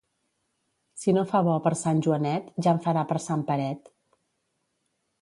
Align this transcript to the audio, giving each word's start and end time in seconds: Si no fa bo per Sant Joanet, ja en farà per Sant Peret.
Si 1.01 1.13
no 1.17 1.25
fa 1.33 1.41
bo 1.49 1.59
per 1.67 1.73
Sant 1.83 2.03
Joanet, 2.07 2.49
ja 2.69 2.75
en 2.77 2.83
farà 2.89 3.07
per 3.13 3.23
Sant 3.29 3.47
Peret. 3.53 3.97